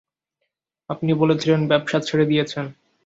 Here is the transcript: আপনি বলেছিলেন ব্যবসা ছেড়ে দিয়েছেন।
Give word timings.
আপনি 0.89 1.11
বলেছিলেন 1.13 1.61
ব্যবসা 1.67 1.97
ছেড়ে 1.99 2.25
দিয়েছেন। 2.25 2.65